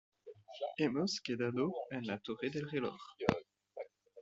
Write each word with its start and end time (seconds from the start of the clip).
Hemos 0.79 1.21
quedado 1.21 1.71
en 1.91 2.07
la 2.07 2.17
torre 2.19 2.49
del 2.49 2.67
reloj. 2.71 2.99